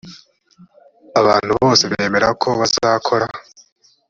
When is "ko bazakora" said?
2.41-3.25